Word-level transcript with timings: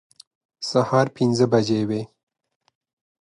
سهار 0.69 1.07
پنځه 1.15 1.45
بجې 1.51 1.81
وې. 1.89 2.01